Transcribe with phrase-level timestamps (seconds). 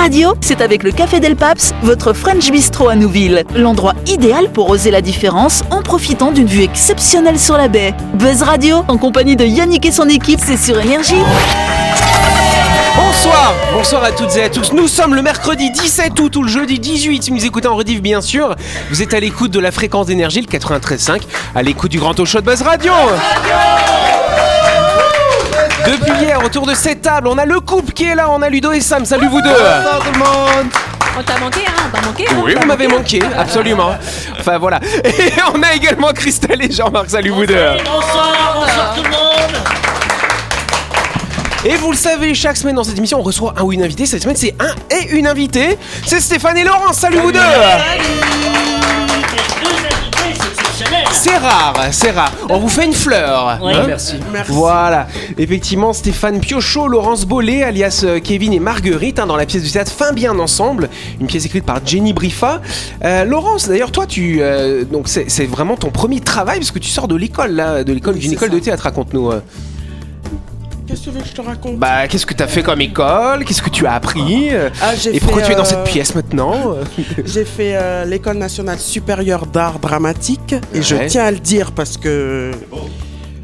[0.00, 3.44] Radio, c'est avec le Café Del Paps, votre French Bistro à Nouville.
[3.54, 7.92] L'endroit idéal pour oser la différence en profitant d'une vue exceptionnelle sur la baie.
[8.14, 11.22] Buzz Radio, en compagnie de Yannick et son équipe, c'est sur Énergie.
[12.96, 14.72] Bonsoir, bonsoir à toutes et à tous.
[14.72, 17.24] Nous sommes le mercredi 17 août ou le jeudi 18.
[17.24, 18.56] Si vous écoutez en rediff, bien sûr,
[18.88, 21.20] vous êtes à l'écoute de la fréquence d'énergie, le 93.5,
[21.54, 22.94] à l'écoute du grand talk show de Buzz Radio.
[25.90, 28.30] Depuis hier, autour de cette table, on a le couple qui est là.
[28.30, 29.04] On a Ludo et Sam.
[29.04, 29.48] Salut vous deux.
[29.48, 30.70] tout le monde
[31.18, 33.90] On t'a manqué, hein On t'a manqué hein Oui, vous m'avez manqué, absolument.
[34.38, 34.78] Enfin voilà.
[35.04, 37.10] Et on a également Christelle et Jean-Marc.
[37.10, 37.56] Salut vous deux.
[37.84, 39.56] Bonsoir, bonsoir tout le monde
[41.64, 44.06] Et vous le savez, chaque semaine dans cette émission, on reçoit un ou une invitée.
[44.06, 45.76] Cette semaine, c'est un et une invitée.
[46.06, 46.92] C'est Stéphane et Laurent.
[46.92, 47.40] Salut vous deux.
[47.40, 48.49] Exceptionnel
[51.12, 52.32] C'est rare, c'est rare.
[52.48, 53.58] On vous fait une fleur.
[53.62, 53.74] Ouais.
[53.74, 54.14] Hein Merci.
[54.48, 55.06] Voilà.
[55.38, 59.70] Effectivement, Stéphane Piochot, Laurence Bollet, alias euh, Kevin et Marguerite, hein, dans la pièce du
[59.70, 60.88] théâtre Fin bien ensemble,
[61.20, 62.60] une pièce écrite par Jenny Briffa.
[63.04, 66.88] Euh, Laurence, d'ailleurs, toi, tu, euh, donc c'est vraiment ton premier travail parce que tu
[66.88, 68.54] sors de l'école là, de l'école Oui, d'une école ça.
[68.54, 68.82] de théâtre.
[68.84, 69.30] Raconte-nous.
[69.30, 69.40] euh.
[70.90, 71.76] Qu'est-ce que tu veux que je te raconte?
[71.78, 73.44] Bah, qu'est-ce que tu as fait comme école?
[73.44, 74.48] Qu'est-ce que tu as appris?
[74.50, 76.54] Euh, Ah, j'ai Et pourquoi tu es dans euh, cette pièce maintenant?
[76.74, 76.82] Euh
[77.24, 81.96] J'ai fait euh, l'école nationale supérieure d'art dramatique et je tiens à le dire parce
[81.96, 82.50] que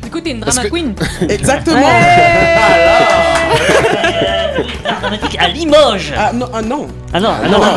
[0.03, 0.95] Du coup, t'es une drama que- queen.
[1.29, 1.87] exactement.
[1.87, 2.97] Euh,
[5.01, 6.89] dramatique à Limoges Ah non, ah non.
[7.13, 7.75] Ah non, ah non, non.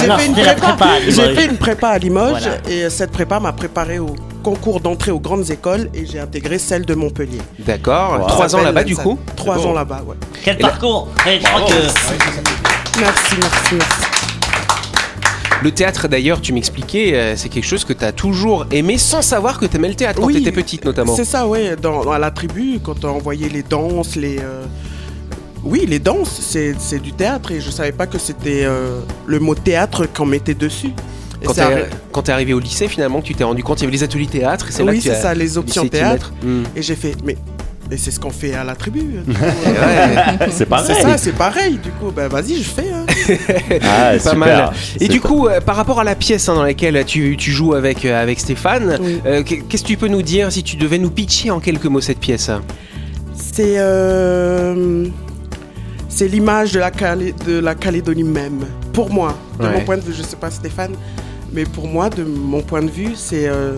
[0.00, 0.76] J'ai non, fait une c'était la prépa.
[0.76, 1.14] prépa à Limoges.
[1.16, 2.56] J'ai fait une prépa à Limoges Voilà.
[2.68, 6.58] et euh, cette prépa m'a préparé au concours d'entrée aux grandes écoles et j'ai intégré
[6.58, 7.38] celle de Montpellier.
[7.58, 8.26] D'accord.
[8.28, 9.18] Trois ans là-bas, du coup.
[9.36, 10.16] Trois ans là-bas, ouais.
[10.44, 11.72] Quel parcours je crois que
[13.00, 14.06] Merci, merci, merci.
[15.62, 19.22] Le théâtre, d'ailleurs, tu m'expliquais, euh, c'est quelque chose que tu as toujours aimé sans
[19.22, 21.16] savoir que tu aimais le théâtre quand Oui, tu étais petite, notamment.
[21.16, 21.74] C'est ça, ouais.
[21.74, 24.38] Dans, dans- à la tribu, quand on voyait les danses, les.
[24.38, 24.64] euh,
[25.64, 29.40] Oui, les danses, c'est c'est du théâtre et je savais pas que c'était euh, le
[29.40, 30.92] mot théâtre qu'on mettait dessus.
[31.44, 31.54] Quand
[32.12, 34.02] quand t'es arrivé au lycée, finalement, que tu t'es rendu compte, il y avait les
[34.02, 36.32] ateliers théâtre, c'est là Oui, que tu c'est as ça, les options théâtre.
[36.42, 36.62] Hmm.
[36.74, 37.36] Et j'ai fait, mais,
[37.96, 39.00] c'est ce qu'on fait à la tribu.
[39.24, 39.32] coup.
[39.32, 40.94] Ouais, C'est pareil.
[40.94, 41.78] c'est ça, c'est pareil.
[41.82, 42.90] Du coup, ben vas-y, je fais.
[42.92, 43.06] hein.
[43.82, 44.36] Ah, pas super.
[44.38, 44.70] mal.
[45.00, 47.50] Et du pas- coup, euh, par rapport à la pièce hein, dans laquelle tu, tu
[47.52, 49.20] joues avec, euh, avec Stéphane, Oui.
[49.26, 52.00] euh, qu'est-ce que tu peux nous dire si tu devais nous pitcher en quelques mots
[52.00, 52.50] cette pièce?
[53.34, 55.06] C'est euh,
[56.08, 58.64] c'est l'image de la Calé- de la Calédonie même.
[58.92, 59.72] Pour moi, de Ouais.
[59.72, 60.92] mon point de vue, je sais pas Stéphane,
[61.52, 63.74] mais pour moi, de mon point de vue, c'est euh,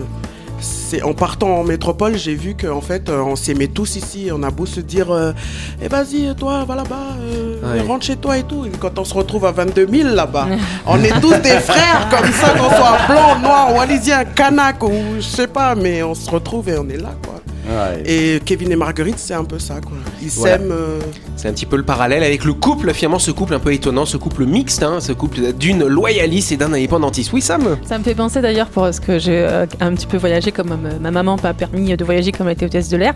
[1.03, 4.29] en partant en métropole, j'ai vu qu'en fait, euh, on s'aimait tous ici.
[4.31, 5.31] On a beau se dire, euh,
[5.81, 7.81] eh vas-y, toi, va là-bas, euh, Ouais.
[7.81, 8.65] rentre chez toi et tout.
[8.65, 10.47] Et quand on se retrouve à 22 000 là-bas,
[10.85, 15.21] on est tous des frères comme ça, qu'on soit blanc, noir, wallisien, kanak ou je
[15.21, 17.40] sais pas, mais on se retrouve et on est là, quoi.
[17.71, 18.03] Ouais.
[18.05, 19.97] Et Kevin et Marguerite, c'est un peu ça, quoi.
[20.21, 20.57] Ils Voilà.
[20.57, 20.71] s'aiment.
[20.71, 20.99] euh,
[21.37, 24.05] C'est un petit peu le parallèle avec le couple, finalement, ce couple un peu étonnant,
[24.05, 27.31] ce couple mixte, hein, ce couple d'une loyaliste et d'un indépendantiste.
[27.33, 30.51] Oui, Sam Ça me fait penser d'ailleurs parce que j'ai euh, un petit peu voyagé
[30.51, 33.13] comme euh, ma maman m'a permis de voyager comme elle était hôtesse de l'air.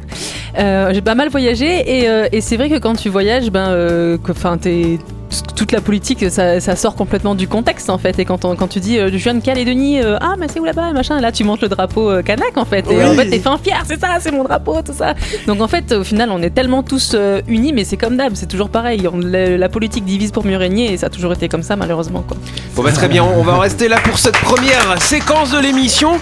[0.57, 3.69] Euh, j'ai pas mal voyagé et, euh, et c'est vrai que quand tu voyages, ben,
[3.69, 4.99] euh, que, 'fin, t'es-
[5.43, 8.17] toute la politique, ça, ça sort complètement du contexte en fait.
[8.19, 10.59] Et quand, on- quand tu dis euh, je viens de Calédonie, euh, ah mais c'est
[10.59, 12.85] où là-bas, machin, là tu montes le drapeau euh, kanak en fait.
[12.91, 13.03] Et Oui.
[13.03, 15.13] en fait t'es fin fier, c'est ça, c'est mon drapeau, tout ça.
[15.47, 18.33] Donc en fait au final on est tellement tous euh, unis, mais c'est comme d'hab,
[18.35, 19.07] c'est toujours pareil.
[19.11, 21.75] On- la, la politique divise pour mieux régner et ça a toujours été comme ça
[21.75, 22.37] malheureusement quoi.
[22.75, 26.13] Bon bah très bien, on va en rester là pour cette première séquence de l'émission.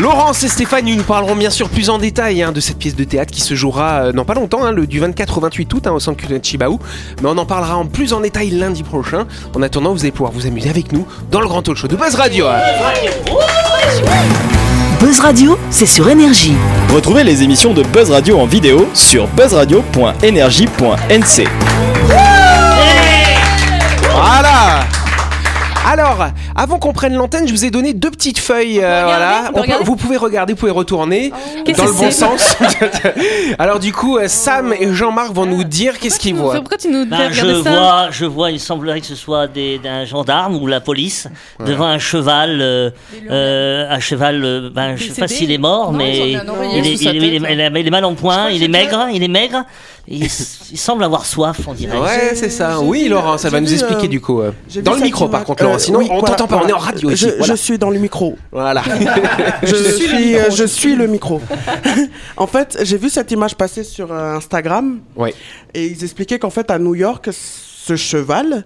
[0.00, 2.96] Laurence et Stéphane, nous nous parlerons bien sûr plus en détail hein, de cette pièce
[2.96, 5.72] de théâtre qui se jouera euh, dans pas longtemps, hein, le, du 24 au 28
[5.72, 6.80] août hein, au centre culturel de Chibaou.
[7.22, 9.26] Mais on en parlera en plus en détail lundi prochain.
[9.54, 11.94] En attendant, vous allez pouvoir vous amuser avec nous dans le grand talk show de
[11.96, 12.46] Buzz Radio.
[15.00, 16.54] Buzz Radio, c'est sur Énergie.
[16.92, 21.93] Retrouvez les émissions de Buzz Radio en vidéo sur buzzradio.energie.nc.
[25.84, 28.80] alors, avant qu'on prenne l'antenne, je vous ai donné deux petites feuilles.
[28.80, 31.32] euh, regarder voilà, On peut On peut- regarder vous pouvez regarder, vous pouvez retourner
[31.64, 32.56] Qu'est-ce dans que le bon c'est sens.
[33.58, 36.54] Alors du coup, euh, Sam et Jean-Marc vont nous dire qu'est-ce qu'ils voient.
[36.56, 39.14] Pourquoi tu nous Ben, fais je regarder ça vois, je vois, il semblerait que ce
[39.14, 41.28] soit des- d'un gendarme ou la police
[41.64, 42.90] devant un cheval, euh,
[43.30, 46.22] euh, un cheval, euh, ben, je sais pas Décédé s'il est mort, Non, mais ils
[46.22, 47.68] ont mis un oreiller il est, sous sa il est- tête, il est- là.
[47.70, 49.64] il est- il est mal en point, il est maigre, il est maigre,
[50.06, 51.98] il, semble avoir soif, on dirait.
[51.98, 52.80] Ouais, c'est ça.
[52.80, 54.40] Oui, Laurent, ça va nous expliquer euh, du coup.
[54.40, 54.52] euh.
[54.82, 55.46] Dans le micro, par image.
[55.46, 55.74] contre, Laurent.
[55.76, 56.62] Euh, Sinon, oui, on voilà, t'entend pas.
[56.64, 57.30] On est en radio je, ici.
[57.42, 58.36] je suis dans le micro.
[58.52, 58.82] Voilà.
[59.62, 61.40] Je, suis, euh, je suis le micro.
[62.36, 65.34] en fait, j'ai vu cette image passer sur Instagram Ouais.
[65.72, 68.64] et ils expliquaient qu'en fait, à New York, ce cheval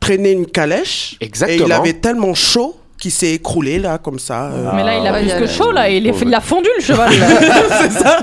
[0.00, 1.64] traînait une calèche Exactement.
[1.64, 4.46] et il avait tellement chaud qu'il s'est écroulé là, comme ça.
[4.46, 4.70] euh.
[4.74, 5.88] Mais là, il a Ah, plus il y a- que chaud, là.
[5.90, 7.10] Il, est, il a fondu, le cheval.
[7.18, 8.20] là.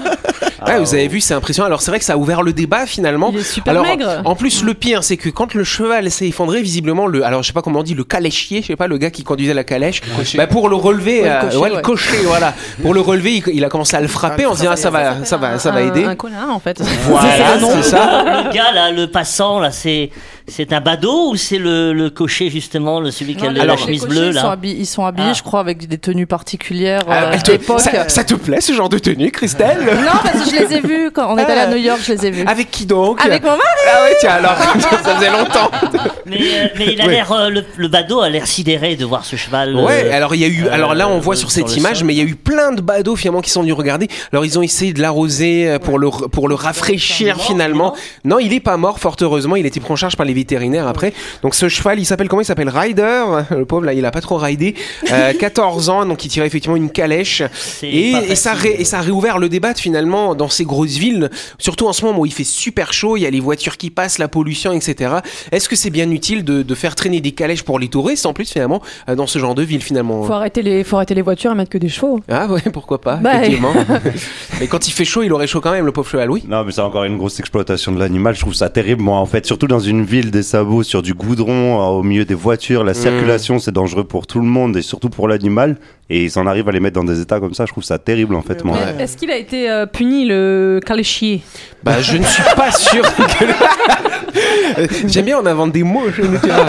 [0.66, 1.66] Ouais, vous avez vu, c'est impressionnant.
[1.68, 3.30] Alors c'est vrai que ça a ouvert le débat finalement.
[3.34, 4.22] Il est super Alors, maigre.
[4.26, 7.48] En plus, le pire, c'est que quand le cheval s'est effondré, visiblement, le, alors je
[7.48, 9.66] sais pas comment on dit, le caléchier, je sais pas, le gars qui conduisait la
[9.66, 10.02] calèche,
[10.36, 11.82] bah, pour le relever, Ouais, le euh, cocher, ouais, le ouais.
[11.82, 14.72] cocher, voilà, pour le relever, il, il a commencé à le frapper en se disant
[14.74, 16.06] ah, ça va, ça va, ça va Un- aider.
[16.06, 16.82] Un colin en fait.
[17.10, 17.30] Voilà,
[17.60, 18.24] c'est ça.
[18.46, 20.12] Le gars là, le passant là, c'est
[20.48, 24.06] c'est un badaud ou c'est le, le cocher justement, le celui qui a la chemise
[24.06, 25.34] bleue Ils sont là habillés, ils sont habillés, Ah.
[25.34, 27.80] je crois, avec des tenues particulières Ah, euh, te- d'époque.
[27.80, 30.82] ça, ça te plaît ce genre de tenue, Christelle Non, parce que je les ai
[30.82, 32.46] vus quand on est allé à New York, je les ai vus.
[32.46, 33.62] Avec qui donc Avec mon mari.
[33.94, 35.72] Ah ouais, tiens alors, ça faisait longtemps.
[36.26, 37.12] Mais, euh, mais il a Ouais.
[37.12, 39.76] l'air, euh, le, le badaud a l'air sidéré de voir ce cheval.
[39.76, 41.68] Ouais, euh, alors il y a eu, euh, alors là on voit euh, sur sur
[41.68, 42.08] cette image, sol.
[42.08, 44.08] mais il y a eu plein de badauds finalement qui sont venus regarder.
[44.32, 47.94] Alors ils ont essayé de l'arroser pour le pour le rafraîchir finalement.
[48.26, 49.56] Non, il est pas mort, fort heureusement.
[49.56, 51.14] Il a été pris en charge par les vétérinaires après.
[51.42, 52.42] Donc ce cheval, il s'appelle comment?
[52.42, 53.24] Il s'appelle Ryder.
[53.52, 54.76] Le pauvre là, il a pas trop ridé.
[55.12, 57.42] Euh, 14 ans, donc il tirait effectivement une calèche.
[57.82, 61.88] Et, ça ré- et ça a réouvert le débat finalement dans ces grosses villes, surtout
[61.88, 64.18] en ce moment où il fait super chaud, il y a les voitures qui passent,
[64.18, 65.16] la pollution, etc.
[65.52, 68.34] Est-ce que c'est bien utile de, de faire traîner des calèches pour les touristes en
[68.34, 70.24] plus finalement euh, dans ce genre de ville finalement?
[70.24, 72.20] Faut arrêter les, faut arrêter les voitures et mettre que des chevaux.
[72.30, 73.74] Ah ouais, pourquoi pas, Bah, effectivement.
[74.60, 76.44] Mais quand il fait chaud, il aurait chaud quand même, le pauvre cheval, oui.
[76.48, 78.36] Non, mais c'est encore une grosse exploitation de l'animal.
[78.36, 79.46] Je trouve ça terrible, moi, en fait.
[79.46, 82.84] Surtout dans une ville des sabots, sur du goudron, euh, au milieu des voitures.
[82.84, 85.78] La circulation, c'est dangereux pour tout le monde et surtout pour l'animal.
[86.10, 87.66] Et ils en arrivent à les mettre dans des états comme ça.
[87.66, 88.78] Je trouve ça terrible, en fait, moi.
[89.00, 91.42] Est-ce qu'il a été euh, puni le caléchier
[91.84, 93.24] Bah, je ne suis pas sûr que.
[95.08, 96.04] J'aime bien, on invente des mots.
[96.16, 96.66] Je pas.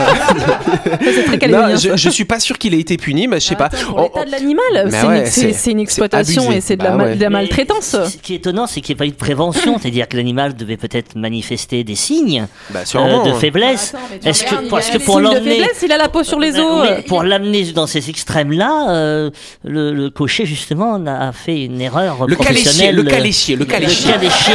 [1.01, 3.57] C'est très Non, je, je suis pas sûr qu'il ait été puni, mais je sais
[3.57, 3.67] pas.
[3.67, 5.83] Attends, Pour On- l'état de l'animal, Bah c'est ouais, une- c'est c'est- c'est une c'est
[5.83, 7.17] exploitation et c'est de la, Bah ma- ouais.
[7.17, 7.85] de la Mais maltraitance.
[7.85, 10.17] Ce ce qui est étonnant, c'est qu'il n'y a pas eu de prévention, c'est-à-dire que
[10.17, 13.95] l'animal devait peut-être manifester des signes Bah, euh, de faiblesse.
[14.25, 16.89] Est-ce que parce que pour l'emmener, il a la peau sur les os.
[16.89, 19.31] mais pour l'amener dans ces extrêmes-là, euh,
[19.65, 22.95] le, le cocher justement a fait une erreur Le professionnelle.
[22.97, 24.13] le caléchier, le caléchier.
[24.13, 24.53] Le caléchier,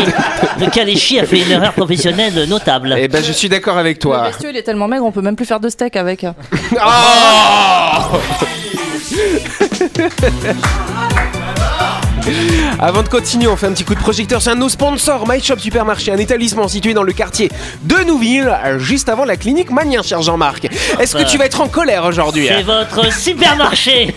[0.59, 2.95] le caléchier a fait une erreur professionnelle notable.
[2.97, 4.23] Eh ben, je suis d'accord avec Le toi.
[4.27, 6.25] bestiau, il est tellement maigre, on peut même plus faire de steak avec.
[6.81, 8.17] Oh
[12.79, 15.27] Avant de continuer, on fait un petit coup de projecteur sur un de nos sponsors,
[15.27, 17.49] My Shop Supermarché, un établissement situé dans le quartier
[17.83, 20.67] de Nouville, juste avant la clinique Manien, cher Jean-Marc.
[20.99, 24.15] Est-ce que tu vas être en colère aujourd'hui C'est votre supermarché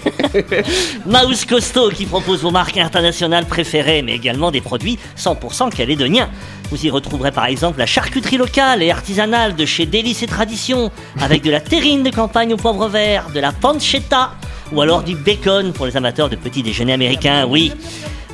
[1.07, 6.29] Mouse Costaud qui propose vos marques internationales préférées, mais également des produits 100% calédoniens.
[6.73, 10.91] Vous y retrouverez par exemple la charcuterie locale et artisanale de chez Délices et Traditions,
[11.21, 14.31] avec de la terrine de campagne au poivre vert, de la pancetta,
[14.73, 17.75] ou alors du bacon pour les amateurs de petits déjeuners américains, oui.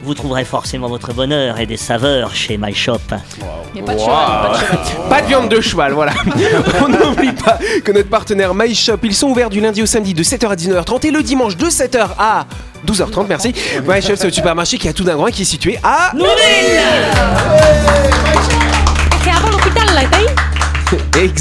[0.05, 3.01] Vous trouverez forcément votre bonheur et des saveurs chez My Shop.
[3.09, 5.09] Pas de cheval, pas de cheval.
[5.09, 6.13] Pas de viande de cheval, voilà.
[6.81, 10.15] On n'oublie pas que notre partenaire My Shop, ils sont ouverts du lundi au samedi
[10.15, 12.47] de 7h à 19h30 et le dimanche de 7h à
[12.87, 13.53] 12h30, merci.
[13.89, 16.19] My Shop, c'est le supermarché qui a tout d'un grand qui est situé à C'est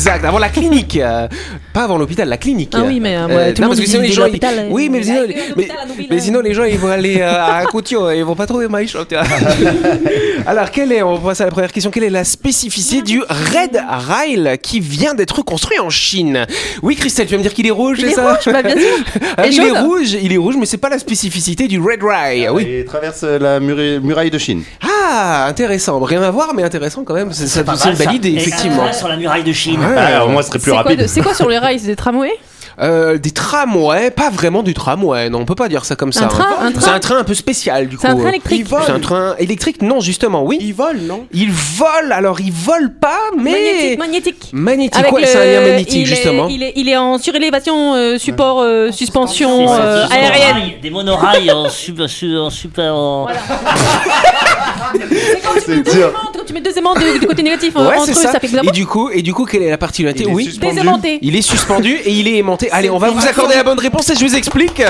[0.07, 0.97] Exact, avant la clinique.
[1.01, 1.27] euh,
[1.73, 2.71] pas avant l'hôpital, la clinique.
[2.73, 4.25] Ah oui, mais, euh, ouais, tout le non, monde parce que dit sinon les gens.
[4.25, 5.21] ils- euh, Oui, mais il sinon,
[5.57, 5.67] mais,
[6.09, 9.05] mais les gens ils vont aller euh, à Coutio, ils vont pas trouver My Shop.
[10.45, 13.81] Alors, quelle est, on passe à la première question, quelle est la spécificité du Red
[13.89, 16.45] Rail qui vient d'être construit en Chine?
[16.81, 18.33] Oui, Christelle, tu vas me dire qu'il est rouge, Il c'est est ça?
[18.33, 18.87] rouge, bah bien sûr.
[19.37, 22.01] Ah, Et il est rouge, il est rouge, mais c'est pas la spécificité du Red
[22.01, 22.49] Rail.
[22.51, 22.65] Oui.
[22.67, 24.63] Et traverse la muraille, de Chine.
[24.81, 25.99] Ah, intéressant.
[25.99, 27.29] Rien à voir, mais intéressant quand même.
[27.33, 28.13] C'est ça- Pas c'est mal, une belle ça.
[28.13, 28.91] idée, Et effectivement.
[28.93, 29.79] Sur la muraille de Chine.
[29.79, 29.96] Ouais.
[29.97, 30.99] Ah, au moins, ce serait plus C'est quoi, rapide.
[31.01, 31.79] de- c'est quoi sur les rails?
[31.79, 32.31] C'est des tramways?
[32.79, 36.25] Euh, des tramways, pas vraiment du tramway, non, on peut pas dire ça comme ça.
[36.25, 36.65] Un train, hein.
[36.67, 37.17] un train C'est un train?
[37.17, 38.03] un peu spécial du coup.
[38.05, 38.29] C'est un train euh.
[38.29, 38.59] électrique.
[38.59, 38.81] Il vole.
[38.85, 40.59] C'est un train électrique, non justement, oui.
[40.61, 41.25] Ils volent, non?
[41.33, 44.49] Il vole, alors il vole pas, mais Magnétique, magnétique.
[44.53, 44.95] magnétique.
[44.99, 46.47] Avec Quoi, le- c'est un lien magnétique il justement.
[46.49, 50.13] Est, il, est, il est en surélévation, euh, support, euh, suspension C'est- euh, c'est des
[50.21, 50.55] aérienne.
[50.57, 52.05] monorails- Des monorails en super.
[52.43, 53.27] en super en-
[55.65, 56.11] C'est dur.
[56.47, 58.31] Tu mets deux aimants du, du côté négatif euh, Ouais, entre c'est eux, ça.
[58.31, 60.33] ça fait que et du coup, et du coup, quelle est la particularité Il est
[60.33, 60.73] Oui, suspendu.
[60.75, 61.19] Désaimanté.
[61.21, 62.71] il est suspendu et il est aimanté.
[62.71, 64.81] Allez, on va vous accorder la bonne réponse et je vous explique.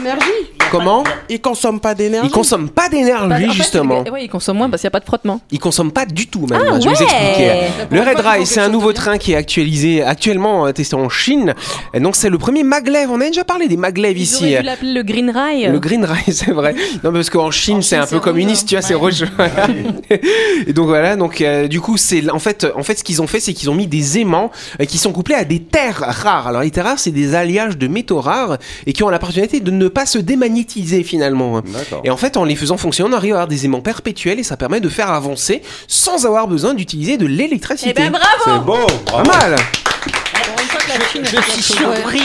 [0.00, 0.41] Énergie.
[0.72, 2.28] Comment Ils consomment pas d'énergie.
[2.28, 4.02] Il consomme pas Bah, d'énergie fait, justement.
[4.10, 5.40] Ouais, il consomme moins parce qu'il n'y a pas de frottement.
[5.50, 6.62] Il consomme pas du tout, même.
[6.66, 7.04] Ah, je vais vous ouais.
[7.04, 7.52] expliquer.
[7.90, 11.54] Le Red Rail, c'est un nouveau train qui est actualisé, actuellement euh, testé en Chine.
[11.92, 13.10] Et donc, c'est le premier maglev.
[13.10, 14.44] On a déjà parlé des maglev Ils ici.
[14.44, 15.68] auraient dû l'appeler le Green Rail.
[15.70, 16.74] Le Green Rail, c'est vrai.
[17.04, 19.24] Non, parce qu'en Chine, c'est un peu communiste, tu vois, c'est rouge.
[20.66, 23.26] Et donc voilà, donc euh, du coup, c'est en fait, en fait, ce qu'ils ont
[23.26, 24.50] fait, c'est qu'ils ont mis des aimants
[24.80, 26.46] euh, qui sont couplés à des terres rares.
[26.46, 29.60] Alors les terres rares, c'est des alliages de métaux rares et qui ont la particularité
[29.60, 30.61] de ne pas se démagnétiser
[31.04, 31.60] finalement.
[31.60, 32.00] D'accord.
[32.04, 34.42] Et en fait, en les faisant fonctionner, on arrive à avoir des aimants perpétuels et
[34.42, 37.92] ça permet de faire avancer sans avoir besoin d'utiliser de l'électricité.
[37.96, 38.12] Eh ben
[38.44, 38.86] C'est bravo beau.
[39.06, 39.56] Pas mal.
[41.14, 42.20] Je, je suis surpris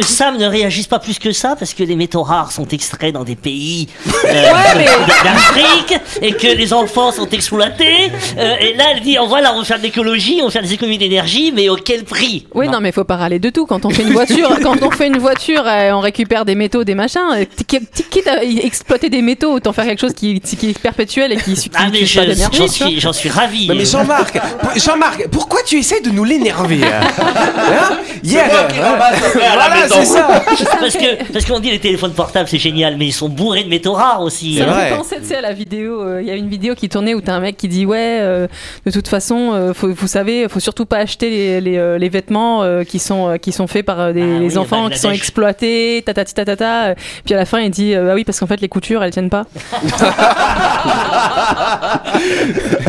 [0.00, 3.12] que Sam ne réagisse pas plus que ça parce que les métaux rares sont extraits
[3.14, 4.12] dans des pays euh,
[4.76, 4.84] mais-
[5.24, 8.10] d'Afrique et que les enfants sont exploités.
[8.38, 10.62] Euh, et là, elle dit, oh, voilà, on va faire de l'écologie, on va faire
[10.62, 12.46] des économies d'énergie, mais au quel prix?
[12.54, 13.66] Oui, non, mais faut pas râler de tout.
[13.66, 16.84] Quand on fait une voiture, quand on fait une voiture, euh, on récupère des métaux,
[16.84, 17.46] des machins.
[17.66, 21.32] qui- qui- Quitte à exploiter des métaux, autant faire quelque chose qui, qui est perpétuel
[21.32, 22.20] et qui, qui Ah, mais je-
[22.52, 23.68] j'en suis, j'en suis ravi.
[23.68, 24.38] Mais Jean-Marc,
[24.76, 27.00] Jean-Marc, pourquoi tu essaies de nous l'énerver hein?
[27.56, 27.98] Hein?
[28.22, 28.94] Hier, hein
[29.34, 30.42] voilà, c'est ça.
[30.80, 33.68] parce que parce qu'on dit les téléphones portables c'est génial, mais ils sont bourrés de
[33.68, 34.54] métaux rares aussi.
[34.58, 36.02] C'est Ça me penser, tu sais, à la vidéo.
[36.02, 38.18] euh, Il y a une vidéo qui tournait où t'as un mec qui dit ouais,
[38.20, 38.46] euh,
[38.84, 42.08] de toute façon, euh, faut, vous savez, faut surtout pas acheter les, les, euh, les
[42.08, 44.88] vêtements euh, qui sont euh, qui sont faits par euh, des, Ah les oui, enfants
[44.88, 46.84] qui sont exploités, tatati tatata.
[46.88, 49.02] euh, Puis à la fin, il dit euh, ah oui parce qu'en fait les coutures
[49.02, 49.44] elles tiennent pas.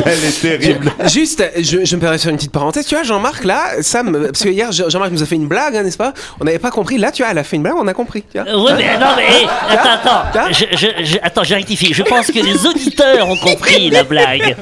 [0.05, 0.91] Elle est terrible.
[1.11, 2.85] Juste, je, je me permets de faire une petite parenthèse.
[2.85, 5.75] Tu vois, Jean-Marc, là, Sam, parce que hier, Jean- Jean-Marc nous a fait une blague,
[5.75, 6.13] hein, n'est-ce pas?
[6.39, 6.97] On n'avait pas compris.
[6.97, 8.23] Là, tu vois, elle a fait une blague, on a compris.
[8.31, 11.53] Tu vois Euh, Ouais, mais non, mais hey, attends, attends, je, je, je- attends, je
[11.55, 11.93] rectifie.
[11.93, 14.55] Je pense que les auditeurs ont compris la blague.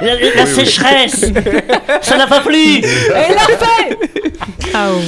[0.00, 1.24] La, la sécheresse,
[2.02, 2.56] ça n'a pas plu.
[2.58, 2.80] Il
[3.34, 3.98] l'a refait
[4.74, 5.00] Ah, oh.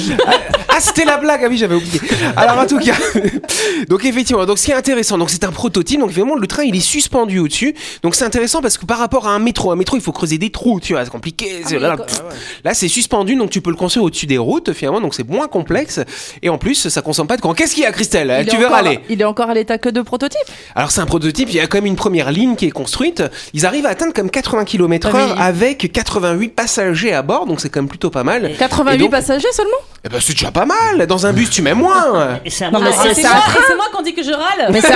[0.67, 1.41] Ah, c'était la blague.
[1.43, 1.99] Ah oui, j'avais oublié.
[2.35, 2.93] Alors, en tout cas,
[3.89, 5.99] donc effectivement, donc ce qui est intéressant, donc c'est un prototype.
[5.99, 7.75] Donc évidemment, le train, il est suspendu au-dessus.
[8.03, 10.37] Donc c'est intéressant parce que par rapport à un métro, un métro, il faut creuser
[10.37, 10.79] des trous.
[10.79, 11.61] Tu vois, c'est compliqué.
[11.79, 12.21] là, pff,
[12.63, 15.01] là, c'est suspendu, donc tu peux le construire au-dessus des routes finalement.
[15.01, 15.98] Donc c'est moins complexe.
[16.41, 17.53] Et en plus, ça consomme pas de courant.
[17.53, 18.33] Qu'est-ce qu'il y a, Christelle?
[18.41, 20.39] Il Tu veux encore- râler Il est encore à l'état que de prototype.
[20.75, 23.23] Alors c'est un prototype, il y a quand même une première ligne qui est construite.
[23.53, 25.33] Ils arrivent à atteindre comme 80 km/h Ah oui.
[25.39, 28.51] avec 88 passagers à bord, donc c'est quand même plutôt pas mal.
[28.57, 29.71] 88 Et donc- passagers seulement?
[30.05, 31.05] Eh ben c'est déjà pas mal.
[31.07, 32.39] Dans un bus, tu mets moins.
[32.45, 33.51] Et c'est un Non, mais bon- c'est- moi, train.
[33.59, 34.87] et c'est moi qu'on dit que je râle Mais ça,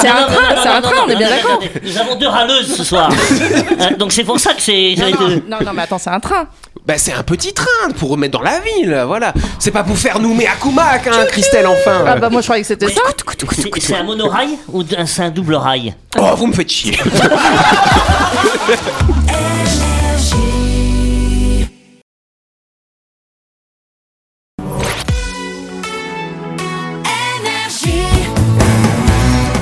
[0.00, 1.60] c'est un train, non, c'est un non, train, non, on est bien d'accord.
[1.82, 3.10] Nous avons deux râleuses ce soir.
[3.78, 4.94] Euh, Donc c'est pour ça que c'est.
[4.98, 5.10] non,
[5.48, 6.46] non, non, mais attends, c'est un train.
[6.86, 9.32] Bah c'est un petit train pour remettre dans la ville, voilà.
[9.58, 12.04] C'est pas pour faire nous mais à Kumak, hein, Christelle, enfin.
[12.06, 13.00] Ah bah moi je croyais que c'était ça.
[13.54, 15.94] C'est c'est un monorail ou un- c'est un double rail?
[16.18, 16.96] Oh, vous me faites chier.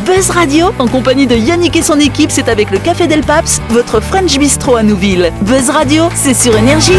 [0.06, 3.60] Buzz Radio, en compagnie de Yannick et son équipe, c'est avec le Café Del Paps,
[3.70, 5.32] votre French Bistro à Nouville.
[5.42, 6.92] Buzz Radio, c'est sur Énergie.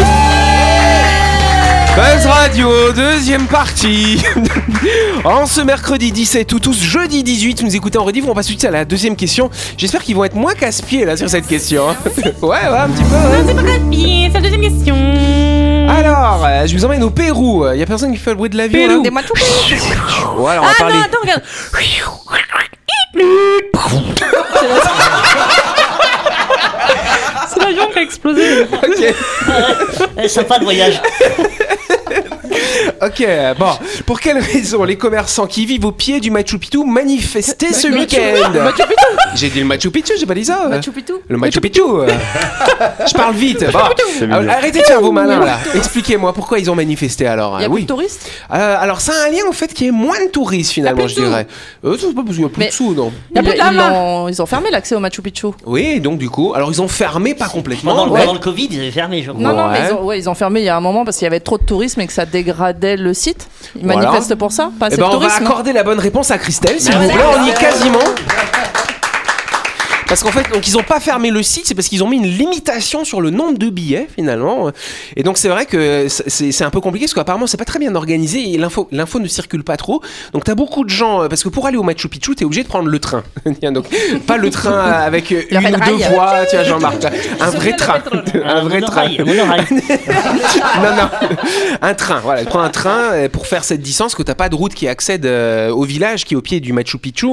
[2.28, 4.22] Radio, deuxième partie.
[5.24, 8.46] en ce mercredi 17 ou tous jeudi 18, vous nous écoutez en rediff, on passe
[8.46, 9.50] tout de suite à la deuxième question.
[9.76, 11.90] J'espère qu'ils vont être moins casse-pieds là sur cette question.
[11.90, 11.96] hein.
[12.42, 13.14] ouais, ouais, un petit peu.
[13.14, 14.30] ouais.
[14.32, 14.96] C'est la deuxième question.
[15.88, 17.64] Alors, euh, je vous emmène au Pérou.
[17.72, 19.74] Il y a personne qui fait le bruit de l'avion là Des Machu Picchu.
[20.36, 20.94] Ouais, alors on va Ah parler.
[20.94, 21.42] non, attends, regarde.
[27.48, 28.66] C'est l'avion qui a explosé.
[30.22, 31.00] Eh, Sympa le voyage.
[32.10, 32.32] in.
[33.02, 33.26] Ok,
[33.58, 33.66] bon.
[34.06, 38.50] Pour quelle raison les commerçants qui vivent au pied du Machu Picchu manifestaient ce week-end
[39.34, 40.66] J'ai dit le Machu Picchu, j'ai pas dit ça.
[40.68, 41.12] Machu Picchu.
[41.28, 41.82] Le Machu Picchu.
[43.06, 43.64] Je parle vite.
[43.72, 43.78] Bon.
[44.32, 45.58] Alors, arrêtez de faire vos malins là.
[45.74, 47.56] Expliquez-moi pourquoi ils ont manifesté alors.
[47.58, 47.82] Il y a Ah, plus oui.
[47.82, 51.06] de touristes Euh, alors c'est un lien en fait qui est moins de touristes finalement,
[51.08, 51.46] je dirais.
[51.84, 53.12] Euh, c'est pas parce qu'il y a plus Mais- de sous, non.
[53.34, 53.88] ils, plus de ils lama.
[53.90, 55.48] l'ont- ils ont fermé l'accès au Machu Picchu.
[55.66, 57.92] Oui, donc du coup, alors ils ont fermé pas complètement.
[57.92, 58.20] Pendant, le- ouais.
[58.20, 59.42] pendant le Covid, ils avaient fermé, je crois.
[59.42, 61.16] Non, non, mais ils ont, ouais, ils ont fermé il y a un moment parce
[61.18, 63.48] qu'il y avait trop de tourisme et que ça dégradait le site.
[63.74, 64.02] Ils Voilà.
[64.02, 66.38] manifestent pour ça, pas Eh assez ben, de on va accorder la bonne réponse à
[66.38, 67.24] Christelle, s'il vous plaît.
[67.38, 67.98] On y est quasiment.
[70.08, 72.16] Parce qu'en fait, donc ils ont pas fermé le site, c'est parce qu'ils ont mis
[72.16, 74.70] une limitation sur le nombre de billets finalement.
[75.16, 77.94] Et donc c'est vrai que c'est un peu compliqué parce qu'apparemment c'est pas très bien
[77.94, 80.02] organisé et l'info l'info ne circule pas trop.
[80.32, 82.68] Donc t'as beaucoup de gens parce que pour aller au Machu Picchu t'es obligé de
[82.68, 83.22] prendre le train.
[83.60, 83.86] Tiens, donc
[84.26, 87.04] pas le train avec Le une ou deux voies, tu vois Jean-Marc,
[87.40, 88.00] un vrai train,
[88.44, 89.08] un vrai train.
[90.82, 91.08] non, non.
[91.82, 92.42] Un train, voilà.
[92.42, 94.88] Tu prends un train euh, pour faire cette distance que t'as pas de route qui
[94.88, 97.26] accède euh, au village qui est au pied du Machu Picchu.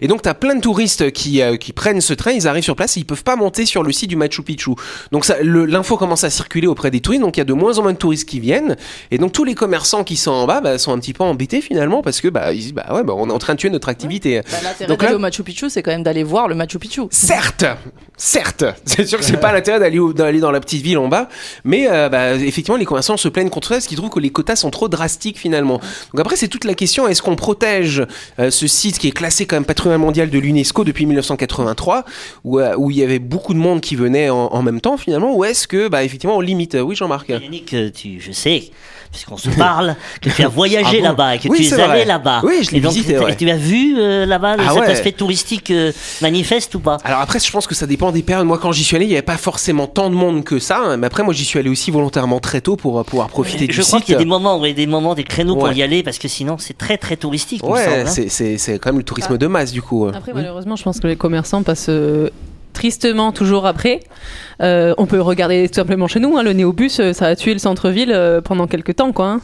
[0.00, 2.76] Et donc t'as plein de touristes qui, euh, qui prennent ce train, ils arrivent sur
[2.76, 4.70] place et ils peuvent pas monter sur le site du Machu Picchu.
[5.10, 7.82] Donc l'info commence à circuler auprès des touristes, donc il y a de moins en
[7.82, 8.76] moins de touristes qui viennent.
[9.10, 11.60] Et donc tous les commerçants qui sont en bas bah, sont un petit peu embêtés
[11.60, 13.70] finalement parce que bah, ils disent bah ouais, bah, on est en train de tuer
[13.70, 14.40] notre activité.
[14.40, 16.78] Bah, L'intérêt Donc d'aller là- au Machu Picchu, c'est quand même d'aller voir le Machu
[16.78, 17.02] Picchu.
[17.10, 17.64] Certes,
[18.16, 21.28] certes, c'est sûr que c'est pas l'intérêt d'aller dans la petite ville en bas,
[21.64, 24.30] mais euh, bah, effectivement les commerçants se plaignent contre ça parce qu'ils trouvent que les
[24.30, 25.80] quotas sont trop drastiques finalement.
[26.14, 28.04] Donc après c'est toute la question est-ce qu'on protège
[28.38, 32.01] euh, ce site qui est classé comme patrimoine mondial de l'UNESCO depuis 1983
[32.44, 35.34] où, euh, où il y avait beaucoup de monde qui venait en, même temps finalement
[35.34, 36.76] ou est-ce que bah effectivement on limite?
[36.80, 37.28] Oui Jean-Marc.
[37.28, 38.70] Yannick, euh, tu, je sais,
[39.12, 41.78] puisqu'on se parle, que tu as voyagé Ah bon là-bas et que Oui, tu c'est
[41.78, 42.40] es allé là-bas.
[42.44, 43.32] Oui, je l'ai Et donc, visité, tu- ouais.
[43.32, 44.86] et tu as vu euh, là-bas Ah cet ouais.
[44.90, 45.92] aspect touristique euh,
[46.22, 46.96] manifeste ou pas?
[47.04, 48.46] Alors après, je pense que ça dépend des périodes.
[48.46, 50.78] Moi, quand j'y suis allé, il n'y avait pas forcément tant de monde que ça.
[50.78, 50.96] hein.
[50.96, 53.74] Mais après, moi, j'y suis allé aussi volontairement très tôt pour euh, pouvoir profiter du
[53.74, 54.06] Je crois site.
[54.06, 56.28] qu'il y a des moments, ouais, des moments, des créneaux pour y aller parce que
[56.28, 57.62] sinon c'est très très touristique.
[57.66, 58.06] Ouais, hein.
[58.06, 60.06] c'est- c'est c'est quand même le tourisme de masse du coup.
[60.08, 60.32] Après, Oui.
[60.36, 62.30] malheureusement, je pense que les commerçants passent euh,
[62.72, 64.00] tristement toujours après.
[64.62, 67.52] Euh, on peut regarder tout simplement chez nous, hein, le néobus, euh, ça a tué
[67.52, 69.26] le centre-ville euh, pendant quelques temps, quoi.
[69.26, 69.40] hein.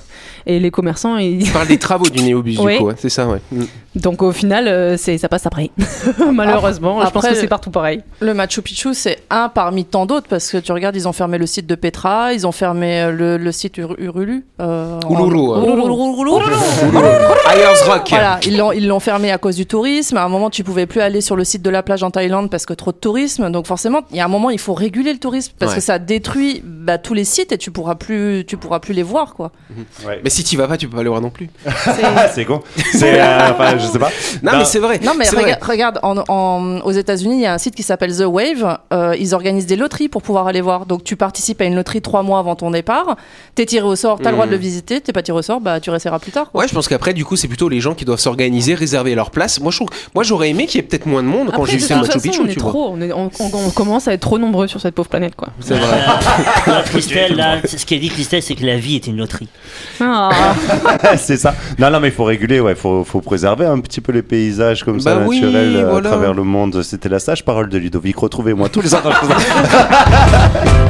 [0.46, 1.44] Et les commerçants, ils...
[1.44, 2.74] Tu parles des travaux du néobus Oui.
[2.74, 3.40] du coup, ouais, c'est ça, ouais.
[3.52, 3.64] Mm.
[3.96, 5.70] donc au final, euh, c'est ça passe après.
[6.32, 8.02] malheureusement, je pense Après, que c'est partout pareil.
[8.20, 11.38] Le Machu Picchu, c'est un parmi tant d'autres parce que tu regardes, ils ont fermé
[11.38, 14.44] le site de Petra, ils ont fermé le, le site Ur- Urulu.
[14.60, 15.66] euh, en- Uluru.
[15.66, 16.42] Uluru.
[17.52, 18.06] Ayers Rock.
[18.10, 20.16] Voilà, ils l'ont fermé à cause du tourisme.
[20.16, 22.50] À un moment, tu pouvais plus aller sur le site de la plage en Thaïlande
[22.50, 23.50] parce que trop de tourisme.
[23.50, 24.74] Donc forcément, il y a un moment, il faut
[25.08, 25.78] réguler le tourisme parce Ouais.
[25.78, 29.02] que ça détruit bah, tous les sites et tu pourras plus, tu pourras plus les
[29.02, 29.52] voir quoi.
[30.24, 31.48] Mais si tu vas pas, tu peux pas le voir non plus.
[32.34, 32.60] c'est con.
[32.92, 34.10] C'est, euh, enfin, je sais pas.
[34.42, 35.00] Non, mais c'est vrai.
[35.02, 35.72] Non mais c'est rega- vrai.
[35.72, 38.78] regarde, en, en- aux États-Unis, il y a un site qui s'appelle The Wave.
[38.92, 40.86] Euh, ils organisent des loteries pour pouvoir aller voir.
[40.86, 43.16] Donc tu participes à une loterie trois mois avant ton départ.
[43.54, 44.62] T'es tiré au sort, t'as le droit de le Mhm.
[44.62, 45.00] visiter.
[45.00, 46.50] T'es pas tiré au sort, bah tu resteras plus tard.
[46.50, 46.62] quoi.
[46.62, 49.30] Ouais, je pense qu'après, du coup, c'est plutôt les gens qui doivent s'organiser, réserver leur
[49.30, 49.60] place.
[49.60, 51.78] Moi, je trouve, moi, j'aurais aimé qu'il y ait peut-être moins de monde quand j'ai
[51.78, 52.70] toute Machu Picchu, on, est tu vois.
[52.70, 55.36] trop, on, est- on- on- on commence à être trop nombreux sur cette pauvre planète,
[55.36, 55.50] quoi.
[55.60, 56.00] C'est vrai.
[56.86, 59.46] Christelle, là, c'est- ce qu'elle dit Christelle, c'est que la vie est une loterie.
[60.00, 60.30] Ah.
[61.16, 61.54] c'est ça.
[61.78, 62.74] Non, non, mais il faut réguler, ouais.
[62.74, 66.08] Faut, faut préserver un petit peu les paysages comme ça, Bah oui, naturels, euh, voilà.
[66.08, 66.82] à travers le monde.
[66.82, 68.16] C'était la sage parole de Ludovic.
[68.18, 69.02] Retrouvez-moi tous les soirs.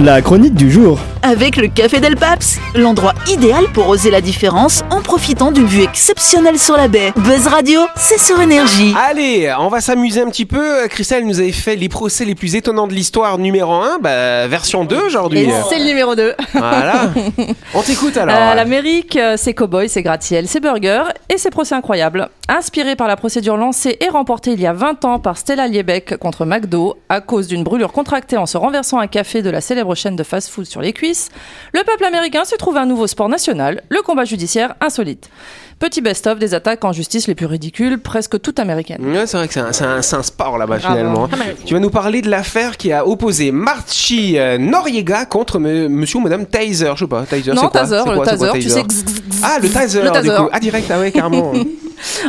[0.00, 0.98] La chronique du jour.
[1.22, 5.82] Avec le Café Del Paps, l'endroit idéal pour oser la différence en profitant d'une vue
[5.82, 7.12] exceptionnelle sur la baie.
[7.16, 8.94] Buzz Radio, c'est sur énergie.
[9.10, 10.86] Allez, on va s'amuser un petit peu.
[10.88, 14.85] Christelle nous avait fait les procès les plus étonnants de l'histoire numéro 1, bah, version
[14.85, 15.49] 2 aujourd'hui.
[15.68, 16.35] C'est le numéro 2.
[16.52, 17.11] Voilà.
[17.75, 18.37] On t'écoute alors.
[18.37, 22.28] Euh, L'Amérique, euh, c'est cow-boy, c'est gratte-ciel, c'est burger et c'est procès incroyable.
[22.49, 26.16] Inspiré par la procédure lancée et remportée il y a 20 ans par Stella Liebeck
[26.16, 29.95] contre McDo à cause d'une brûlure contractée en se renversant un café de la célèbre
[29.95, 31.28] chaîne de fast-food sur les cuisses,
[31.73, 35.30] le peuple américain s'est trouvé un nouveau sport national, le combat judiciaire insolite.
[35.78, 39.00] Petit best-of des attaques en justice les plus ridicules, presque toutes américaines.
[39.00, 41.28] Ouais, c'est vrai que c'est un, un- un sport là-bas finalement.
[41.64, 46.18] Tu vas nous parler de l'affaire qui a opposé Marchi euh, Noriega contre me- monsieur
[46.18, 46.90] ou madame Taser.
[46.96, 47.70] Je sais pas, Taser c'est quoi?
[47.70, 48.83] Taser, C'est le quoi, c'est quoi, taser, tu sais.
[49.42, 50.29] Ah, le taser, Le du taser.
[50.31, 50.48] coup.
[50.52, 51.52] Ah, direct, ah ouais, carrément.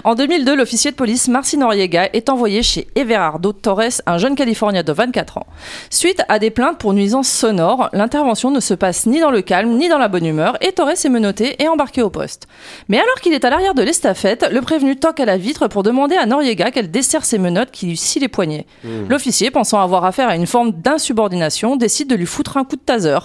[0.03, 4.83] En 2002, l'officier de police Marcy Noriega est envoyé chez Everardo Torres, un jeune Californien
[4.83, 5.47] de 24 ans.
[5.89, 9.77] Suite à des plaintes pour nuisances sonores, l'intervention ne se passe ni dans le calme
[9.77, 12.47] ni dans la bonne humeur et Torres est menotté et embarqué au poste.
[12.87, 15.83] Mais alors qu'il est à l'arrière de l'estafette, le prévenu toque à la vitre pour
[15.83, 18.65] demander à Noriega qu'elle desserre ses menottes qui lui scient les poignets.
[19.09, 22.81] L'officier, pensant avoir affaire à une forme d'insubordination, décide de lui foutre un coup de
[22.81, 23.19] taser.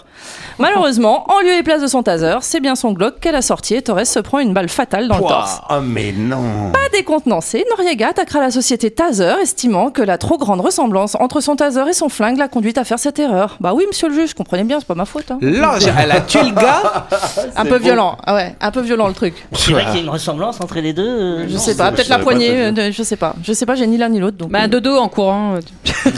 [0.58, 3.74] Malheureusement, en lieu et place de son taser, c'est bien son Glock qu'elle a sorti
[3.74, 5.60] et Torres se prend une balle fatale dans le torse.
[5.70, 6.33] oh, mais non.
[6.72, 11.56] Pas décontenancé, Noriega attaquera la société Taser, estimant que la trop grande ressemblance entre son
[11.56, 13.56] taser et son flingue l'a conduite à faire cette erreur.
[13.60, 15.30] Bah oui, monsieur le juge, comprenez bien, c'est pas ma faute.
[15.30, 15.38] hein.
[15.40, 17.06] Là, j'ai- elle a tué le gars.
[17.56, 19.34] Un peu violent, ah ouais, un peu violent le truc.
[19.52, 21.02] C'est vrai qu'il y a une ressemblance entre les deux.
[21.06, 23.34] euh, Je non sais pas, peut-être la poignée, euh, je sais pas.
[23.42, 24.36] Je sais pas, j'ai ni l'un ni l'autre.
[24.36, 24.50] Donc...
[24.50, 25.54] Bah, dodo en courant.
[25.56, 25.60] euh,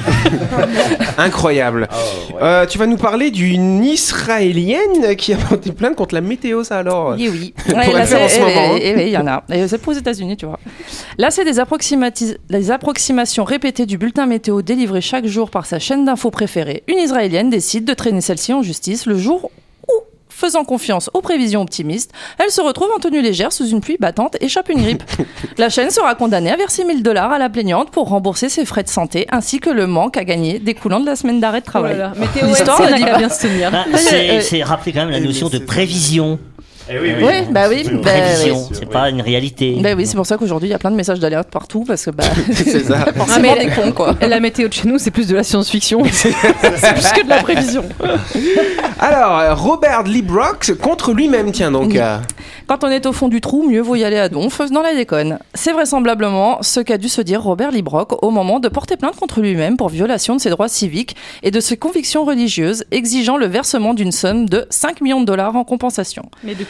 [1.19, 1.89] Incroyable.
[2.41, 6.79] Euh, tu vas nous parler d'une Israélienne qui a porté plainte contre la météo, ça
[6.79, 7.15] alors?
[7.17, 7.55] Oui, oui.
[7.67, 8.79] Pour Ouais, là, la faire en ce moment, hein.
[8.81, 9.43] eh, eh, eh, il y en a.
[9.53, 10.59] Et c'est États-Unis, tu vois.
[11.19, 15.79] Là, c'est des, approximati- des approximations répétées du bulletin météo délivré chaque jour par sa
[15.79, 16.83] chaîne d'infos préférée.
[16.89, 19.51] Une Israélienne décide de traîner celle-ci en justice le jour
[19.89, 19.93] où,
[20.29, 24.37] faisant confiance aux prévisions optimistes, elle se retrouve en tenue légère sous une pluie battante
[24.41, 25.03] et chope une grippe.
[25.59, 28.83] La chaîne sera condamnée à verser 1000 dollars à la plaignante pour rembourser ses frais
[28.83, 31.71] de santé ainsi que le manque à gagner découlant de la semaine d'arrêt de Oh
[31.71, 31.97] travail.
[31.97, 32.13] là là.
[32.17, 33.71] Météo L'histoire n'a qu'à bien se tenir.
[33.75, 36.39] Ah, c'est c'est rappeler quand même la notion de prévision.
[36.89, 38.11] Eh oui, Oui, bah oui, bah,
[38.45, 38.53] oui.
[38.73, 39.77] c'est pas une réalité.
[39.83, 42.05] Bah oui, c'est pour ça qu'aujourd'hui il y a plein de messages d'alerte partout parce
[42.05, 42.99] que bah, C'est ça.
[43.17, 44.15] forcément Ah, mais- des cons quoi.
[44.21, 46.03] La météo de chez nous, c'est plus de la science-fiction.
[46.13, 47.85] c'est plus que de la prévision.
[49.01, 51.91] Alors, Robert Librox contre lui-même, tiens donc.
[51.93, 51.99] Oui.
[52.01, 52.19] euh,
[52.67, 54.95] Quand on est au fond du trou, mieux vaut y aller à donf dans la
[54.95, 55.39] déconne.
[55.55, 59.41] C'est vraisemblablement ce qu'a dû se dire Robert Librock au moment de porter plainte contre
[59.41, 63.93] lui-même pour violation de ses droits civiques et de ses convictions religieuses, exigeant le versement
[63.95, 66.23] d'une somme de 5 millions de dollars en compensation.
[66.45, 66.65] Mais de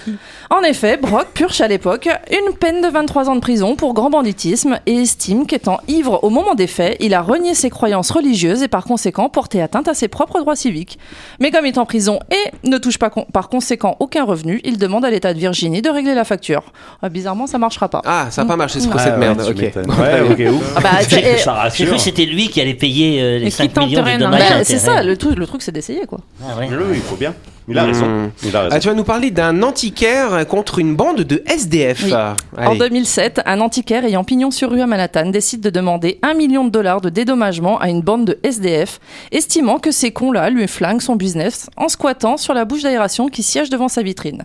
[0.50, 4.10] En effet, Brock purge à l'époque une peine de 23 ans de prison pour grand
[4.10, 8.62] banditisme et estime qu'étant ivre au moment des faits, il a renié ses croyances religieuses
[8.62, 10.98] et par conséquent porté atteinte à ses propres droits civiques.
[11.40, 14.60] Mais comme il est en prison et ne touche pas con- par conséquent aucun revenu,
[14.64, 16.62] il demande à l'État de Virginie de régler la facture.
[17.02, 18.02] Ah, bizarrement, ça marchera pas.
[18.04, 19.42] Ah, ça n'a pas marché ce Ah, procès de ouais, merde.
[19.48, 19.56] Ok.
[19.58, 20.72] Ouais, ok, ouf.
[20.76, 21.86] Ah bah, J'ai et- Ça j'ai rassure.
[21.86, 24.40] cru que c'était lui qui allait payer euh, les Et qui 5 millions de dommages
[24.50, 26.18] bah, c'est ça, le truc, le truc c'est d'essayer quoi.
[26.42, 26.68] Ah ouais.
[26.70, 27.34] Oui, oui, il faut bien.
[27.68, 28.06] Il a raison.
[28.06, 28.30] Mmh.
[28.44, 28.76] Il a raison.
[28.76, 32.04] Ah, tu vas nous parler d'un antiquaire contre une bande de SDF.
[32.04, 32.12] Oui.
[32.12, 32.78] En allez.
[32.78, 36.70] 2007, un antiquaire ayant pignon sur rue à Manhattan décide de demander un million de
[36.70, 39.00] dollars de dédommagement à une bande de SDF,
[39.32, 43.42] estimant que ces cons-là lui flinguent son business en squattant sur la bouche d'aération qui
[43.42, 44.44] siège devant sa vitrine.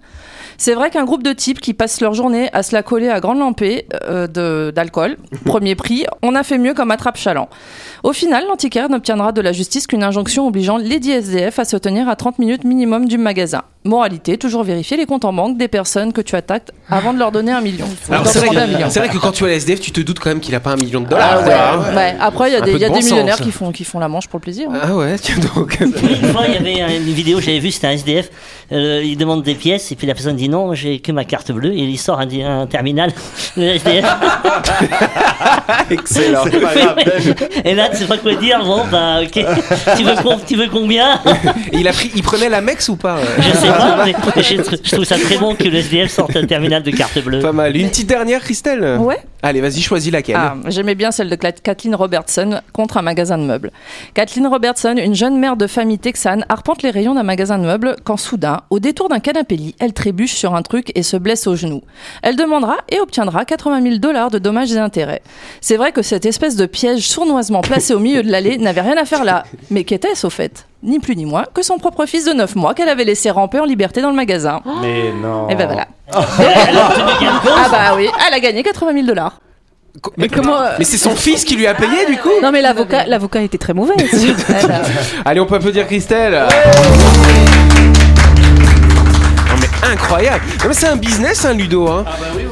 [0.58, 3.20] C'est vrai qu'un groupe de types qui passent leur journée à se la coller à
[3.20, 7.50] grande lampée euh, d'alcool, premier prix, on a fait mieux comme attrape-chaland.
[8.04, 11.78] Au final, l'antiquaire n'obtiendra de la justice qu'une injonction obligeant les 10 SDF à se
[11.78, 13.64] tenir à 30 minutes minimum du magasin.
[13.84, 17.32] Moralité, toujours vérifier les comptes en banque des personnes que tu attaques avant de leur
[17.32, 17.88] donner un million.
[18.12, 20.20] Alors, c'est vrai, que, c'est vrai que quand tu vois les SDF, tu te doutes
[20.20, 21.42] quand même qu'il a pas un million de dollars.
[21.48, 21.96] Ah hein.
[21.96, 22.16] ouais.
[22.20, 24.38] Après, il y a des, y a millionnaires qui font, qui font la manche pour
[24.38, 24.68] le plaisir.
[24.72, 24.80] hein.
[24.84, 25.80] Ah ouais, tiens donc.
[25.82, 25.94] Une
[26.32, 28.30] fois, il y avait une vidéo, j'avais vu, c'était un SDF.
[28.72, 31.52] euh, il demande des pièces et puis la personne dit non, j'ai que ma carte
[31.52, 32.28] bleue et il sort un,
[32.62, 33.12] un terminal
[33.58, 34.06] de SDF.
[35.90, 36.44] Excellent.
[36.52, 36.96] C'est pas grave.
[37.66, 38.64] et là, tu sais pas quoi dire.
[38.64, 39.44] Bon, bah, ok.
[39.98, 41.20] tu, veux, com- tu veux combien?
[41.74, 43.18] Il, a pris, il prenait la Mex ou pas?
[43.40, 46.46] Je sais pas, mais je, je trouve ça très bon que le SDF sorte un
[46.46, 47.40] terminal de carte bleue.
[47.40, 47.76] Pas mal.
[47.76, 48.98] Une petite dernière, Christelle?
[49.00, 49.20] Ouais.
[49.44, 50.36] Allez, vas-y, choisis laquelle.
[50.38, 53.72] Ah, J'aimais bien celle de Kathleen Robertson contre un magasin de meubles.
[54.14, 57.96] Kathleen Robertson, une jeune mère de famille texane, arpente les rayons d'un magasin de meubles
[58.04, 61.48] quand soudain, au détour d'un canapé lit, elle trébuche sur un truc et se blesse
[61.48, 61.82] au genou.
[62.22, 65.22] Elle demandera et obtiendra 80 000 dollars de dommages et intérêts.
[65.60, 68.98] C'est vrai que cette espèce de piège sournoisement placé au milieu de l'allée n'avait rien
[68.98, 69.44] à faire là.
[69.72, 70.68] Mais qu'était-ce au fait?
[70.84, 73.60] Ni plus ni moins que son propre fils de 9 mois qu'elle avait laissé ramper
[73.60, 74.62] en liberté dans le magasin.
[74.82, 75.48] Mais non.
[75.50, 75.88] Et ben voilà.
[76.40, 77.52] Elle a obtenu gain de cause.
[77.56, 79.40] Ah bah oui, elle a gagné 80 000 dollars.
[80.18, 82.62] Mais, comment, euh, mais c'est son fils qui lui a payé du coup Non mais
[82.62, 83.96] l'avocat, l'avocat était très mauvais.
[85.26, 86.48] Allez, on peut applaudir Christelle.
[89.84, 90.44] Incroyable.
[90.72, 91.88] C'est un business, hein, Ludo.
[91.88, 92.06] Hein.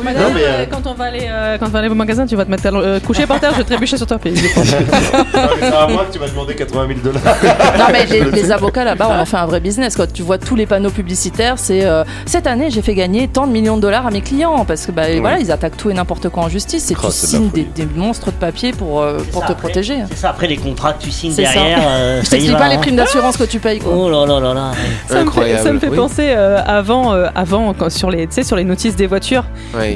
[0.03, 2.35] Madame, mais, euh, quand on va aller, euh, quand on va aller au magasin, tu
[2.35, 4.17] vas te mettre euh, couché par terre, je vais trébucher sur toi.
[4.23, 7.21] c'est à moi que tu vas demander 80 000 dollars.
[7.77, 10.37] Non mais les, les avocats là-bas on en fait un vrai business quand tu vois
[10.37, 13.81] tous les panneaux publicitaires c'est euh, cette année j'ai fait gagner tant de millions de
[13.81, 16.49] dollars à mes clients parce que bah, voilà ils attaquent tout et n'importe quoi en
[16.49, 19.51] justice et Oh, tu signes des, des monstres de papier pour, euh, pour Ça, te
[19.53, 19.95] après- protéger.
[20.09, 21.53] C'est ça, après les contrats que tu signes C'est ça.
[21.53, 21.79] derrière.
[21.81, 22.79] euh, Je ça y t'explique pas les hein.
[22.79, 23.93] primes d'assurance que tu payes quoi.
[23.95, 24.71] Oh là là là là.
[25.07, 25.63] Ça me fait, Incroyable.
[25.63, 25.95] ça me fait Oui.
[25.97, 29.43] penser avant, euh, avant quand sur les, tu sais, sur les notices des voitures,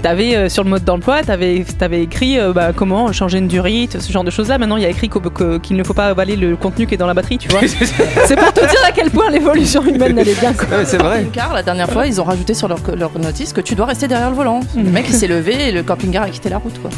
[0.02, 4.00] t'avais euh, sur le mode d'emploi, t'avais, t'avais écrit euh, bah, comment changer une durite,
[4.00, 4.58] ce genre de choses-là.
[4.58, 6.94] Maintenant, il y a écrit qu'au- que- qu'il ne faut pas avaler le contenu qui
[6.96, 7.62] est dans la batterie, tu vois.
[7.68, 10.54] C'est pour te dire à quel point l'évolution humaine elle est bien.
[10.54, 10.68] Quoi.
[10.86, 11.26] C'est vrai.
[11.34, 14.08] Car la dernière fois ils ont rajouté sur leur, leur notice que tu dois rester
[14.08, 14.60] derrière le volant.
[14.76, 16.90] Le mec il s'est levé et le camping-car a quitté la route quoi.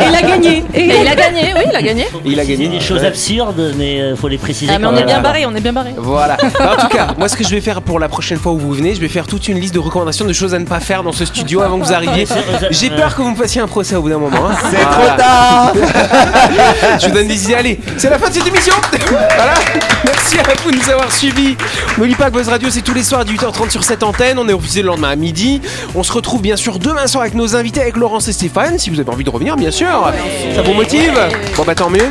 [0.00, 0.64] Et il a gagné.
[0.74, 2.06] Et il a gagné, oui il a gagné.
[2.24, 2.68] Il a gagné.
[2.68, 4.72] des choses absurdes, mais euh, faut les préciser.
[4.74, 5.06] Ah, mais quand on est même.
[5.06, 5.90] bien barré, on est bien barré.
[5.96, 6.36] Voilà.
[6.58, 8.58] Bah, en tout cas, moi, ce que je vais faire pour la prochaine fois où
[8.58, 10.78] vous venez, je vais faire toute une liste de recommandations de choses à ne pas
[10.78, 12.26] faire dans ce studio avant que vous arriviez.
[12.70, 14.50] J'ai peur que vous me fassiez un procès au bout d'un moment.
[14.50, 14.54] hein.
[14.70, 14.90] C'est Voilà.
[14.90, 15.72] trop tard
[17.00, 17.54] Je vous donne des idées.
[17.54, 18.74] Allez, c'est la fin de cette émission.
[19.08, 19.54] voilà.
[20.04, 21.56] Merci à vous de nous avoir suivis.
[21.96, 24.38] N'oublie pas que Buzz Radio, c'est tous les soirs à 18h30 sur cette antenne.
[24.38, 25.62] On est refusé le lendemain à midi.
[25.94, 28.78] On se retrouve bien sûr demain soir avec nos invités, avec Laurence et Stéphane.
[28.78, 30.12] Si vous avez envie de revenir, bien sûr.
[30.54, 31.18] Ça vous motive?
[31.56, 32.10] Bon, bah tant mieux.